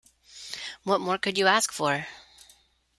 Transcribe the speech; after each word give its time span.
What 0.83 0.99
more 0.99 1.19
could 1.19 1.37
you 1.37 1.45
ask 1.45 1.71
for? 1.71 2.07